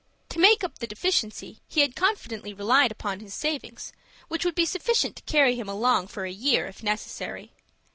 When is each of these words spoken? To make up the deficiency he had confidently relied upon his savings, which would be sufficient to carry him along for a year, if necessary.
To 0.29 0.39
make 0.39 0.63
up 0.63 0.79
the 0.79 0.87
deficiency 0.87 1.59
he 1.67 1.81
had 1.81 1.95
confidently 1.95 2.55
relied 2.55 2.91
upon 2.91 3.19
his 3.19 3.35
savings, 3.35 3.93
which 4.29 4.43
would 4.43 4.55
be 4.55 4.65
sufficient 4.65 5.15
to 5.17 5.23
carry 5.31 5.55
him 5.55 5.69
along 5.69 6.07
for 6.07 6.25
a 6.25 6.31
year, 6.31 6.65
if 6.65 6.81
necessary. 6.81 7.51